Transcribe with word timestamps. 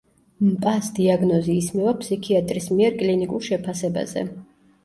მპა-ს 0.45 0.89
დიაგნოზი 0.99 1.57
ისმევა 1.63 1.93
ფსიქიატრის 2.05 2.71
მიერ 2.79 2.99
კლინიკურ 3.03 3.47
შეფასებაზე. 3.51 4.27